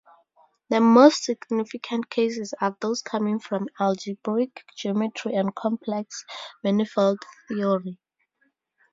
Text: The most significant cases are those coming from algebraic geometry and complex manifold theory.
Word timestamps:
The 0.71 0.79
most 0.81 1.25
significant 1.25 2.09
cases 2.09 2.55
are 2.59 2.75
those 2.81 3.03
coming 3.03 3.37
from 3.37 3.69
algebraic 3.79 4.63
geometry 4.75 5.35
and 5.35 5.53
complex 5.55 6.25
manifold 6.63 7.19
theory. 7.47 7.99